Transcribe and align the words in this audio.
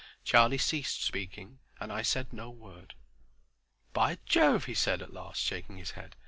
Charlie 0.23 0.57
ceased 0.57 1.03
speaking, 1.03 1.59
and 1.79 1.93
I 1.93 2.01
said 2.01 2.33
no 2.33 2.49
word. 2.49 2.95
"By 3.93 4.17
Jove!" 4.25 4.65
he 4.65 4.73
said, 4.73 4.99
at 5.03 5.13
last, 5.13 5.39
shaking 5.43 5.77
his 5.77 5.91
head. 5.91 6.15